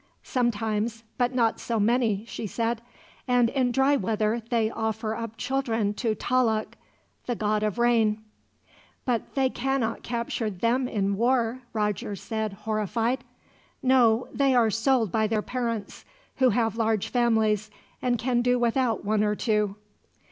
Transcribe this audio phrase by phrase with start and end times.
[0.23, 2.81] "Sometimes, but not so many," she said;
[3.27, 6.75] "and in dry weather they offer up children to Talloc,
[7.27, 8.17] the god of rain."
[9.05, 13.23] "But they cannot capture them in war," Roger said, horrified.
[13.83, 16.03] "No, they are sold by their parents,
[16.37, 17.69] who have large families,
[18.01, 19.75] and can do without one or two."